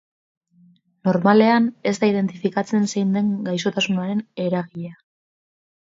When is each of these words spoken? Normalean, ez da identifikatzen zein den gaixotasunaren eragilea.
Normalean, 1.09 1.67
ez 1.91 1.95
da 2.03 2.11
identifikatzen 2.13 2.89
zein 2.95 3.15
den 3.19 3.31
gaixotasunaren 3.53 4.27
eragilea. 4.49 4.99